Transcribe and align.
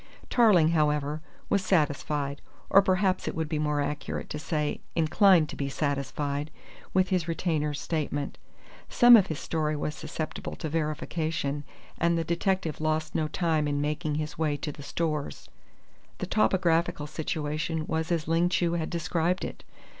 Tarling, 0.31 0.69
however, 0.69 1.21
was 1.47 1.63
satisfied 1.63 2.41
or 2.71 2.81
perhaps 2.81 3.27
it 3.27 3.35
would 3.35 3.47
be 3.47 3.59
more 3.59 3.81
accurate 3.81 4.31
to 4.31 4.39
say 4.39 4.81
inclined 4.95 5.47
to 5.49 5.55
be 5.55 5.69
satisfied 5.69 6.49
with 6.91 7.09
his 7.09 7.27
retainer's 7.27 7.79
statement. 7.79 8.39
Some 8.89 9.15
of 9.15 9.27
his 9.27 9.37
story 9.39 9.75
was 9.75 9.93
susceptible 9.93 10.55
to 10.55 10.69
verification, 10.69 11.63
and 11.99 12.17
the 12.17 12.23
detective 12.23 12.81
lost 12.81 13.13
no 13.13 13.27
time 13.27 13.67
in 13.67 13.79
making 13.79 14.15
his 14.15 14.39
way 14.39 14.57
to 14.57 14.71
the 14.71 14.81
Stores. 14.81 15.47
The 16.17 16.25
topographical 16.25 17.05
situation 17.05 17.85
was 17.85 18.11
as 18.11 18.27
Ling 18.27 18.49
Chu 18.49 18.73
had 18.73 18.89
described 18.89 19.45
it. 19.45 19.63